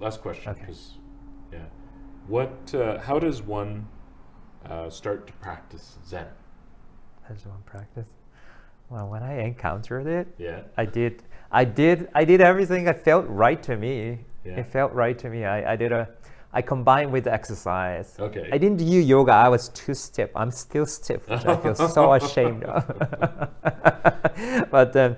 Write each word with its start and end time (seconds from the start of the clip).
last 0.00 0.20
question 0.22 0.50
Okay. 0.52 0.60
because 0.60 0.94
yeah, 1.52 1.58
what 2.26 2.74
uh, 2.74 2.98
how 2.98 3.18
does 3.18 3.42
one 3.42 3.86
uh, 4.68 4.90
start 4.90 5.26
to 5.26 5.32
practice 5.34 5.98
Zen? 6.06 6.26
That's 7.28 7.44
one 7.46 7.62
practice. 7.64 8.08
Well, 8.88 9.08
when 9.08 9.22
I 9.22 9.40
encountered 9.42 10.06
it, 10.06 10.28
Yeah, 10.38 10.60
I 10.76 10.84
did, 10.84 11.24
I 11.50 11.64
did, 11.64 12.08
I 12.14 12.24
did 12.24 12.40
everything 12.40 12.84
that 12.84 13.04
felt 13.04 13.26
right 13.28 13.60
to 13.64 13.76
me. 13.76 14.18
Yeah. 14.44 14.60
It 14.60 14.66
felt 14.68 14.92
right 14.92 15.18
to 15.18 15.28
me. 15.28 15.44
I, 15.44 15.72
I 15.72 15.76
did 15.76 15.90
a, 15.90 16.08
I 16.52 16.62
combined 16.62 17.10
with 17.10 17.26
exercise. 17.26 18.14
Okay. 18.18 18.48
I 18.52 18.58
didn't 18.58 18.78
do 18.78 18.84
yoga. 18.84 19.32
I 19.32 19.48
was 19.48 19.70
too 19.70 19.92
stiff. 19.92 20.30
I'm 20.36 20.52
still 20.52 20.86
stiff, 20.86 21.28
which 21.28 21.44
I 21.44 21.56
feel 21.56 21.74
so 21.74 22.12
ashamed 22.20 22.62
of. 22.62 22.86
but 24.70 24.92
then, 24.92 25.16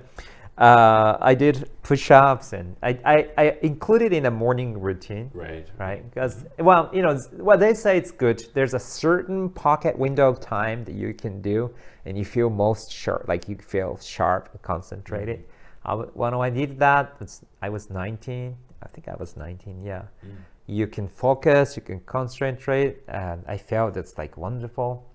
uh, 0.59 1.17
I 1.21 1.35
did 1.35 1.71
push-ups 1.83 2.53
and 2.53 2.77
I, 2.83 2.99
I, 3.05 3.29
I 3.39 3.59
included 3.63 4.13
in 4.13 4.27
a 4.27 4.31
morning 4.31 4.81
routine 4.81 5.31
right. 5.33 5.67
right? 5.79 6.03
Because 6.13 6.45
well, 6.59 6.91
you 6.93 7.03
know, 7.03 7.19
well, 7.35 7.57
they 7.57 7.75
say 7.75 7.97
it's 7.97 8.11
good. 8.11 8.45
There's 8.55 8.75
a 8.75 8.79
certain 8.79 9.49
pocket 9.51 9.97
window 9.97 10.29
of 10.29 10.41
time 10.41 10.85
that 10.85 10.95
you 10.95 11.15
can 11.15 11.41
do, 11.41 11.73
and 12.05 12.19
you 12.19 12.25
feel 12.25 12.51
most 12.51 12.91
sharp, 12.93 13.27
like 13.29 13.49
you 13.49 13.57
feel 13.57 13.99
sharp, 13.99 14.49
and 14.53 14.61
concentrated. 14.63 15.45
I 15.85 15.91
w- 15.91 16.11
when 16.15 16.35
I 16.35 16.51
did 16.51 16.79
that, 16.81 17.17
I 17.63 17.69
was 17.69 17.89
19. 17.89 18.57
I 18.83 18.89
think 18.89 19.09
I 19.09 19.15
was 19.15 19.37
19. 19.37 19.85
Yeah, 19.85 20.03
Mm. 20.27 20.31
you 20.67 20.87
can 20.89 21.09
focus, 21.09 21.77
you 21.77 21.83
can 21.83 22.01
concentrate, 22.01 22.99
and 23.09 23.45
I 23.47 23.59
felt 23.59 23.97
it's 23.97 24.19
like 24.19 24.37
wonderful. 24.37 25.08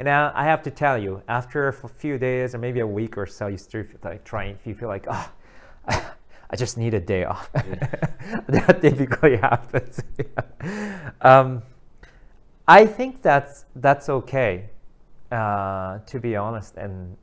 And 0.00 0.06
now 0.06 0.32
I 0.34 0.44
have 0.44 0.62
to 0.62 0.70
tell 0.70 0.96
you, 0.96 1.22
after 1.28 1.68
a 1.68 1.74
few 1.74 2.16
days 2.16 2.54
or 2.54 2.58
maybe 2.58 2.80
a 2.80 2.86
week 2.86 3.18
or 3.18 3.26
so, 3.26 3.48
you 3.48 3.58
start 3.58 3.90
like 4.02 4.24
trying, 4.24 4.58
you 4.64 4.74
feel 4.74 4.88
like, 4.88 5.04
ah, 5.10 5.30
I 5.88 6.56
just 6.56 6.78
need 6.78 6.94
a 6.94 7.00
day 7.00 7.24
off. 7.24 7.52
that 7.52 8.78
typically 8.80 9.36
happens. 9.36 10.00
um, 11.20 11.62
I 12.66 12.86
think 12.86 13.20
that's 13.20 13.66
that's 13.76 14.08
okay, 14.08 14.70
uh, 15.30 15.98
to 15.98 16.18
be 16.18 16.34
honest, 16.34 16.78
and 16.78 17.14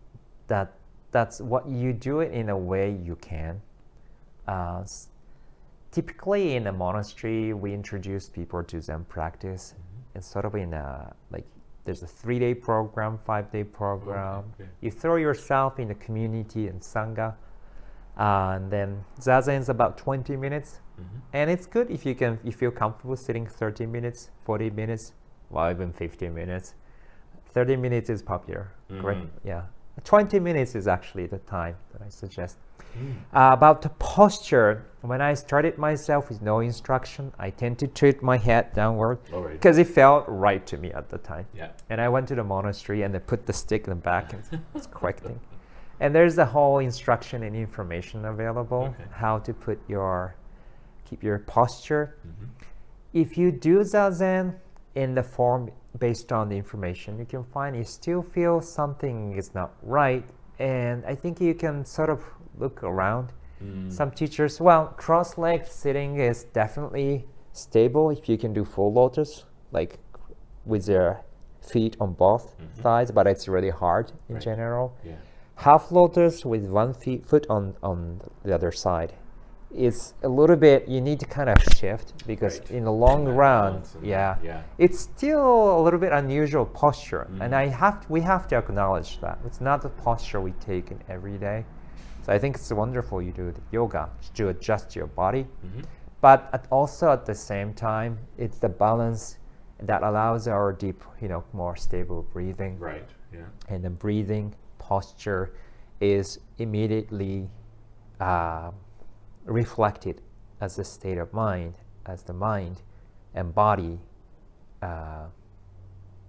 that 0.45 0.73
that's 1.09 1.41
what 1.41 1.67
you 1.67 1.93
do 1.93 2.19
it 2.19 2.31
in 2.31 2.49
a 2.49 2.57
way 2.57 2.91
you 2.91 3.15
can. 3.15 3.59
Uh, 4.47 4.85
typically 5.91 6.55
in 6.55 6.67
a 6.67 6.71
monastery, 6.71 7.53
we 7.53 7.73
introduce 7.73 8.29
people 8.29 8.63
to 8.65 8.79
Zen 8.79 9.03
practice, 9.05 9.73
and 10.13 10.23
sort 10.23 10.45
of 10.45 10.53
in 10.53 10.75
a 10.75 11.11
like 11.31 11.47
there's 11.87 12.03
a 12.03 12.07
three-day 12.07 12.53
program, 12.53 13.17
five-day 13.25 13.63
program. 13.63 14.43
okay. 14.59 14.69
You 14.81 14.91
throw 14.91 15.15
yourself 15.15 15.79
in 15.79 15.87
the 15.87 15.95
community 15.95 16.67
and 16.67 16.81
sangha, 16.81 17.33
uh, 18.19 18.55
and 18.57 18.69
then 18.69 19.05
zazen 19.21 19.57
is 19.59 19.69
about 19.69 19.97
20 19.97 20.35
minutes, 20.35 20.81
Mhm. 20.99 21.21
and 21.31 21.49
it's 21.49 21.65
good 21.65 21.89
if 21.89 22.05
you 22.05 22.13
can 22.13 22.39
you 22.43 22.51
feel 22.51 22.71
comfortable 22.71 23.15
sitting 23.15 23.47
30 23.47 23.85
minutes, 23.85 24.31
40 24.43 24.69
minutes, 24.69 25.13
well 25.49 25.71
even 25.71 25.93
50 25.93 26.27
minutes. 26.29 26.75
30 27.45 27.77
minutes 27.77 28.09
is 28.09 28.21
popular. 28.21 28.67
Great, 28.89 29.17
Mhm. 29.19 29.29
yeah. 29.45 29.61
20 30.03 30.39
minutes 30.39 30.75
is 30.75 30.87
actually 30.87 31.27
the 31.27 31.39
time 31.39 31.75
that 31.91 32.01
I 32.01 32.09
suggest. 32.09 32.57
Mm. 32.97 33.15
Uh, 33.33 33.53
about 33.53 33.81
the 33.81 33.89
posture, 33.89 34.85
when 35.01 35.21
I 35.21 35.33
started 35.33 35.77
myself 35.77 36.29
with 36.29 36.41
no 36.41 36.59
instruction, 36.59 37.31
I 37.37 37.49
tend 37.49 37.79
to 37.79 37.87
tilt 37.87 38.21
my 38.21 38.37
head 38.37 38.73
downward 38.73 39.19
right. 39.31 39.51
because 39.51 39.77
it 39.77 39.87
felt 39.87 40.25
right 40.27 40.65
to 40.67 40.77
me 40.77 40.91
at 40.91 41.09
the 41.09 41.17
time. 41.17 41.45
Yeah. 41.55 41.69
And 41.89 42.01
I 42.01 42.09
went 42.09 42.27
to 42.29 42.35
the 42.35 42.43
monastery 42.43 43.03
and 43.03 43.13
they 43.13 43.19
put 43.19 43.45
the 43.45 43.53
stick 43.53 43.83
in 43.85 43.89
the 43.91 43.95
back 43.95 44.33
and 44.33 44.63
it's 44.75 44.87
correcting. 44.87 45.39
And 45.99 46.13
there's 46.13 46.37
a 46.37 46.45
whole 46.45 46.79
instruction 46.79 47.43
and 47.43 47.55
information 47.55 48.25
available 48.25 48.93
Okay. 48.93 49.09
how 49.11 49.39
to 49.39 49.53
put 49.53 49.79
your 49.87 50.35
keep 51.05 51.23
your 51.23 51.39
posture. 51.39 52.15
Mhm. 52.27 52.49
If 53.13 53.37
you 53.37 53.51
do 53.51 53.79
zazen 53.79 54.55
in 54.95 55.15
the 55.15 55.23
form 55.23 55.69
based 55.99 56.31
on 56.31 56.49
the 56.49 56.55
information, 56.57 57.17
you 57.19 57.25
can 57.25 57.43
find 57.43 57.75
you 57.75 57.83
still 57.83 58.21
feel 58.21 58.61
something 58.61 59.33
is 59.35 59.53
not 59.53 59.71
right. 59.83 60.23
And 60.59 61.05
I 61.05 61.15
think 61.15 61.39
you 61.39 61.53
can 61.53 61.85
sort 61.85 62.09
of 62.09 62.23
look 62.57 62.83
around. 62.83 63.33
Mm. 63.63 63.91
Some 63.91 64.11
teachers, 64.11 64.59
well, 64.61 64.87
cross-legged 64.97 65.67
sitting 65.67 66.17
is 66.19 66.43
definitely 66.45 67.25
stable 67.53 68.09
if 68.11 68.29
you 68.29 68.37
can 68.37 68.53
do 68.53 68.63
full 68.65 68.93
lotus, 68.93 69.45
like 69.71 69.99
with 70.65 70.87
your 70.87 71.21
feet 71.61 71.97
on 71.99 72.13
both 72.13 72.55
Mhm. 72.57 72.81
sides, 72.83 73.11
but 73.11 73.27
it's 73.27 73.47
really 73.47 73.69
hard 73.71 74.11
in 74.29 74.35
Right. 74.35 74.43
general. 74.43 74.93
Yeah. 75.03 75.15
Half 75.55 75.91
lotus 75.91 76.45
with 76.45 76.67
one 76.69 76.93
feet, 76.93 77.25
foot 77.25 77.47
on, 77.49 77.75
on 77.81 78.21
the 78.43 78.53
other 78.53 78.71
side 78.71 79.13
is 79.73 80.13
a 80.23 80.27
little 80.27 80.55
bit, 80.55 80.87
you 80.87 81.01
need 81.01 81.19
to 81.19 81.25
kind 81.25 81.49
of 81.49 81.57
shift 81.75 82.25
because 82.25 82.59
Right. 82.59 82.71
in 82.71 82.83
the 82.85 82.91
long 82.91 83.27
run, 83.27 83.83
yeah, 84.01 84.37
yeah. 84.41 84.61
it's 84.77 84.99
still 84.99 85.79
a 85.79 85.81
little 85.81 85.99
bit 85.99 86.13
unusual 86.13 86.65
posture, 86.65 87.27
and 87.41 87.53
Mm. 87.53 87.57
I 87.57 87.67
have 87.67 88.05
we 88.09 88.21
have 88.21 88.47
to 88.47 88.55
acknowledge 88.57 89.19
that 89.21 89.37
it's 89.45 89.59
not 89.59 89.81
the 89.81 89.89
posture 89.89 90.39
we 90.39 90.53
take 90.53 90.91
in 90.91 90.99
every 91.09 91.37
day. 91.37 91.65
So 92.23 92.33
I 92.33 92.39
think 92.39 92.55
it's 92.55 92.71
wonderful 92.71 93.21
you 93.21 93.31
do 93.31 93.51
the 93.51 93.61
yoga 93.71 94.09
to 94.35 94.49
adjust 94.49 94.95
your 94.95 95.07
body, 95.07 95.47
Mhm. 95.65 95.83
but 96.21 96.49
at 96.53 96.65
also 96.71 97.11
at 97.11 97.25
the 97.25 97.35
same 97.35 97.73
time, 97.73 98.17
it's 98.37 98.59
the 98.59 98.69
balance 98.69 99.37
that 99.79 100.01
allows 100.01 100.47
our 100.47 100.71
deep, 100.73 101.03
you 101.21 101.27
know, 101.27 101.43
more 101.53 101.75
stable 101.75 102.25
breathing, 102.33 102.79
Right. 102.79 103.07
Yeah. 103.33 103.41
and 103.69 103.83
the 103.83 103.89
breathing 103.89 104.55
posture 104.79 105.51
is 105.99 106.39
immediately 106.57 107.49
uh, 108.19 108.71
reflected 109.47 110.21
as 110.61 110.77
a 110.77 110.83
state 110.83 111.17
of 111.17 111.33
mind, 111.33 111.75
as 112.05 112.23
the 112.23 112.33
mind 112.33 112.81
and 113.33 113.53
body 113.53 113.99
uh, 114.81 115.25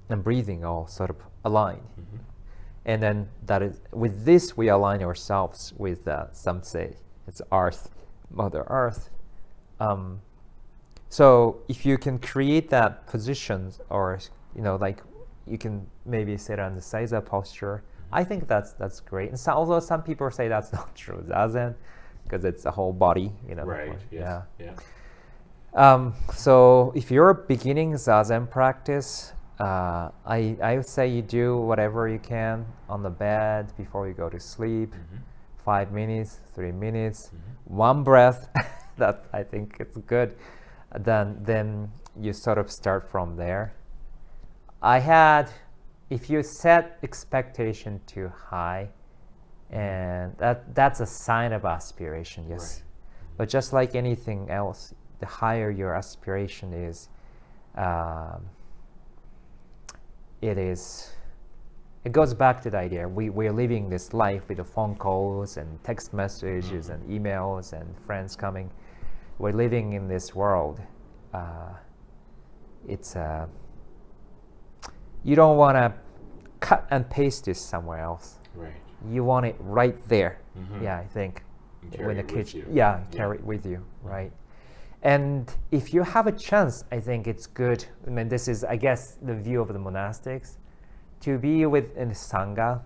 and 0.09 0.25
breathing 0.25 0.65
all 0.65 0.87
sort 0.87 1.11
of 1.11 1.17
aligned. 1.45 1.89
Mhm. 1.99 2.19
And 2.85 3.03
then 3.03 3.29
that 3.45 3.63
is 3.63 3.81
with 3.93 4.25
this 4.25 4.57
we 4.57 4.69
align 4.69 5.03
ourselves 5.03 5.75
with 5.77 6.09
uh, 6.09 6.33
some 6.33 6.63
say 6.63 6.97
it's 7.27 7.43
Earth, 7.53 7.91
Mother 8.31 8.65
Earth. 8.69 9.11
Um, 9.79 10.23
so 11.11 11.63
if 11.69 11.85
you 11.85 11.99
can 11.99 12.19
create 12.19 12.71
that 12.71 13.07
position, 13.07 13.73
or 13.91 14.19
you 14.55 14.63
know, 14.63 14.77
like 14.77 15.03
you 15.47 15.59
can 15.59 15.87
maybe 16.05 16.37
sit 16.37 16.59
on 16.59 16.75
the 16.75 16.81
Seiza 16.81 17.25
posture, 17.25 17.83
I 18.13 18.25
think 18.25 18.49
that's 18.49 18.73
that's 18.73 19.01
great. 19.01 19.29
And 19.29 19.39
so, 19.39 19.53
although 19.53 19.81
some 19.81 20.03
people 20.03 20.31
say 20.31 20.49
that's 20.49 20.73
not 20.79 20.95
true 20.95 21.23
zazen, 21.29 21.75
because 22.29 22.45
it's 22.45 22.65
a 22.67 22.71
whole 22.71 22.93
body, 22.93 23.33
you 23.49 23.55
know. 23.55 23.65
Right. 23.65 23.89
like, 23.89 23.99
Yes. 24.11 24.43
Yeah. 24.59 24.73
um, 25.75 26.15
so 26.35 26.93
if 26.95 27.11
you're 27.11 27.35
beginning 27.35 27.93
zazen 27.95 28.51
practice, 28.51 29.33
uh, 29.59 30.11
I, 30.27 30.57
I 30.63 30.77
would 30.77 30.87
say 30.87 31.09
you 31.09 31.23
do 31.23 31.57
whatever 31.57 32.09
you 32.09 32.19
can 32.19 32.67
on 32.89 33.03
the 33.03 33.11
bed 33.11 33.73
before 33.77 34.07
you 34.09 34.15
go 34.15 34.29
to 34.29 34.39
sleep. 34.39 34.93
Mhm. 34.95 35.19
Five 35.65 35.93
minutes, 35.93 36.41
three 36.55 36.73
minutes, 36.73 37.31
Mhm. 37.35 37.75
one 37.77 38.03
breath. 38.05 38.49
that 38.99 39.25
I 39.33 39.43
think 39.43 39.77
it's 39.81 39.97
good. 39.97 40.35
Then 40.99 41.39
then 41.45 41.91
you 42.21 42.33
sort 42.33 42.59
of 42.59 42.71
start 42.71 43.09
from 43.11 43.37
there. 43.37 43.73
I 44.83 45.01
had, 45.01 45.51
if 46.11 46.31
you 46.31 46.43
set 46.43 46.99
expectation 47.03 48.01
too 48.07 48.29
high, 48.51 48.89
and 49.71 50.37
that 50.39 50.75
that's 50.75 51.01
a 51.01 51.07
sign 51.07 51.53
of 51.53 51.65
aspiration. 51.65 52.47
Yes. 52.49 52.83
Right. 52.83 52.85
But 53.37 53.49
just 53.49 53.73
like 53.73 53.95
anything 53.95 54.51
else, 54.51 54.95
the 55.21 55.27
higher 55.27 55.71
your 55.71 55.95
aspiration 55.95 56.73
is, 56.73 57.09
um, 57.77 58.47
it 60.41 60.59
is. 60.59 61.13
It 62.05 62.13
goes 62.13 62.33
back 62.33 62.63
to 62.63 62.71
the 62.71 62.79
idea 62.79 63.07
we 63.09 63.29
we're 63.29 63.53
living 63.53 63.91
this 63.91 64.15
life 64.15 64.49
with 64.49 64.59
the 64.59 64.65
phone 64.65 64.95
calls 64.95 65.57
and 65.57 65.83
text 65.85 66.15
messages 66.15 66.89
Mhm. 66.89 66.95
and 66.95 67.09
emails 67.11 67.73
and 67.73 67.99
friends 68.01 68.37
coming. 68.37 68.71
We're 69.39 69.53
living 69.53 69.93
in 69.93 70.09
this 70.09 70.35
world. 70.35 70.81
Uh, 71.35 71.75
it's 72.87 73.15
uh, 73.17 73.47
you 75.23 75.37
don't 75.37 75.57
want 75.59 75.77
to 75.77 75.93
cut 76.61 76.87
and 76.91 77.09
paste 77.11 77.45
this 77.45 77.61
somewhere 77.61 77.99
else. 78.01 78.39
Right. 78.55 78.73
You 79.07 79.25
want 79.25 79.47
it 79.47 79.57
right 79.61 79.97
there. 80.09 80.39
Mhm. 80.57 80.83
Yeah, 80.83 80.99
I 80.99 81.05
think 81.07 81.43
when 81.99 82.17
the 82.17 82.23
with 82.23 82.29
kids, 82.29 82.55
yeah, 82.71 83.01
carry 83.11 83.37
it 83.39 83.45
with 83.45 83.65
you, 83.67 83.85
right? 84.03 84.33
And 85.03 85.55
if 85.71 85.95
you 85.95 86.03
have 86.03 86.27
a 86.27 86.33
chance, 86.33 86.85
I 86.91 86.99
think 87.01 87.27
it's 87.29 87.47
good. 87.47 87.85
I 88.07 88.11
mean, 88.11 88.29
this 88.29 88.49
is, 88.49 88.65
I 88.65 88.77
guess, 88.77 89.17
the 89.23 89.35
view 89.35 89.61
of 89.61 89.69
the 89.69 89.79
monastics, 89.79 90.57
to 91.21 91.39
be 91.39 91.65
within 91.67 92.09
the 92.09 92.15
sangha, 92.15 92.81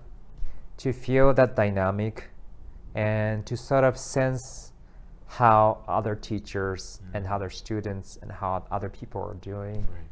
to 0.78 0.92
feel 0.92 1.32
that 1.34 1.56
dynamic, 1.56 2.28
and 2.94 3.46
to 3.46 3.56
sort 3.56 3.84
of 3.84 3.96
sense 3.96 4.72
how 5.26 5.78
other 5.88 6.14
teachers 6.14 7.00
and 7.14 7.26
how 7.26 7.38
their 7.38 7.48
students 7.48 8.18
and 8.20 8.30
how 8.30 8.62
other 8.70 8.90
people 8.90 9.22
are 9.22 9.34
doing 9.40 9.76
Right. 9.76 10.08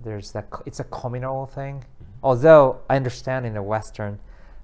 there's 0.00 0.30
that 0.30 0.46
it's 0.64 0.78
a 0.78 0.84
communal 0.84 1.46
thing 1.46 1.78
Mhm. 1.80 2.06
although 2.22 2.78
i 2.88 2.94
understand 2.94 3.46
in 3.46 3.54
the 3.54 3.62
western 3.64 4.20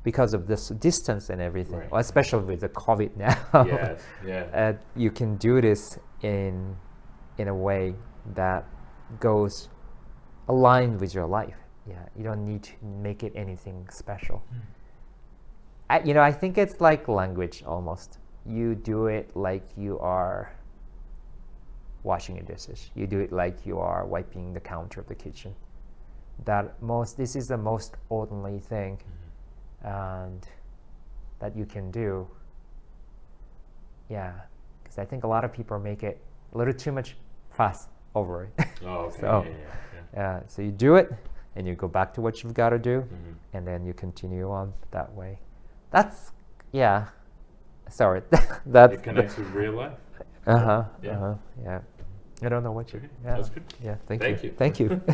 because 0.06 0.34
of 0.34 0.46
this 0.46 0.68
distance 0.88 1.30
and 1.30 1.38
everything 1.42 1.78
Right. 1.80 1.90
well, 1.90 2.00
especially 2.00 2.44
with 2.52 2.60
the 2.60 2.68
covid 2.68 3.10
now 3.26 3.36
yes. 3.64 4.00
Yeah. 4.24 4.60
uh, 4.62 4.72
you 5.04 5.10
can 5.10 5.30
do 5.48 5.60
this 5.60 5.98
in 6.22 6.76
in 7.38 7.48
a 7.48 7.54
way 7.68 7.84
that 8.40 8.62
goes 9.28 9.68
aligned 10.48 11.00
with 11.02 11.12
your 11.18 11.26
life. 11.40 11.58
Yeah, 11.92 12.04
you 12.16 12.22
don't 12.28 12.44
need 12.52 12.62
to 12.70 12.72
make 13.06 13.20
it 13.28 13.32
anything 13.44 13.78
special. 13.90 14.38
I, 15.90 15.96
you 16.08 16.14
know, 16.14 16.22
I 16.30 16.32
think 16.40 16.56
it's 16.58 16.80
like 16.80 17.02
language 17.22 17.62
almost. 17.74 18.18
You 18.58 18.74
do 18.74 19.06
it 19.18 19.26
like 19.36 19.66
you 19.76 19.98
are 20.00 20.40
washing 22.04 22.34
your 22.36 22.44
dishes. 22.54 22.90
You 22.94 23.06
do 23.06 23.18
it 23.20 23.30
like 23.32 23.56
you 23.68 23.78
are 23.78 24.06
wiping 24.06 24.52
the 24.54 24.60
counter 24.74 25.00
of 25.00 25.06
the 25.08 25.14
kitchen. 25.14 25.52
That 26.44 26.80
most 26.82 27.16
this 27.16 27.36
is 27.36 27.46
the 27.48 27.58
most 27.58 27.90
ordinary 28.08 28.60
thing 28.60 28.98
and 29.82 30.46
that 31.38 31.56
you 31.56 31.64
can 31.66 31.90
do. 31.90 32.26
Yeah, 34.08 34.32
because 34.82 34.98
I 34.98 35.04
think 35.04 35.24
a 35.24 35.26
lot 35.26 35.44
of 35.44 35.52
people 35.52 35.78
make 35.78 36.02
it 36.02 36.20
a 36.54 36.58
little 36.58 36.72
too 36.74 36.92
much 36.92 37.16
fuss 37.50 37.88
over 38.14 38.44
it. 38.44 38.66
Oh, 38.84 38.88
okay. 39.06 39.20
So- 39.20 39.44
yeah, 39.44 39.50
yeah, 39.50 39.56
yeah. 39.58 40.00
yeah, 40.14 40.40
so 40.46 40.62
you 40.62 40.70
do 40.70 40.96
it 40.96 41.12
and 41.56 41.66
you 41.66 41.74
go 41.74 41.88
back 41.88 42.12
to 42.14 42.20
what 42.20 42.42
you've 42.42 42.54
got 42.54 42.70
to 42.70 42.78
do 42.78 43.00
Mhm. 43.00 43.34
and 43.54 43.66
then 43.66 43.84
you 43.84 43.92
continue 43.94 44.50
on 44.50 44.72
that 44.90 45.12
way. 45.14 45.38
That's 45.90 46.32
yeah. 46.72 47.08
Sorry, 47.88 48.22
that's 48.66 48.94
It 48.94 49.02
connects 49.02 49.36
with 49.36 49.48
real 49.52 49.72
life. 49.72 49.92
uh 50.46 50.58
huh. 50.58 50.84
Yeah. 51.02 51.10
Uh 51.12 51.18
huh. 51.18 51.34
Yeah. 51.64 51.80
I 52.42 52.48
don't 52.50 52.62
know 52.62 52.72
what 52.72 52.92
you. 52.92 52.98
Okay, 52.98 53.08
Yeah. 53.24 53.36
That's 53.36 53.48
good. 53.50 53.62
Yeah. 53.82 53.94
Thank, 54.06 54.20
Thank 54.22 54.42
you. 54.42 54.50
you. 54.50 54.56
Thank 54.56 54.80
you. 54.80 55.00